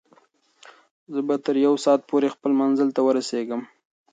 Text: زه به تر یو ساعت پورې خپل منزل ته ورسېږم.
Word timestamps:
زه 1.13 1.19
به 1.27 1.35
تر 1.45 1.55
یو 1.65 1.73
ساعت 1.83 2.01
پورې 2.09 2.27
خپل 2.35 2.51
منزل 2.61 2.89
ته 2.95 3.01
ورسېږم. 3.03 3.61